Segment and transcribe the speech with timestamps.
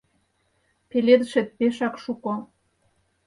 [0.89, 2.33] Пеледышет пешак шуко